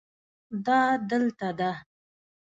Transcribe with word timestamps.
دا 0.65 0.79
دلته 1.09 1.49
ده 1.59 1.71